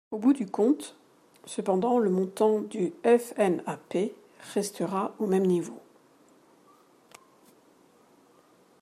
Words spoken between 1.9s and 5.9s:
le montant du FNAP restera au même niveau.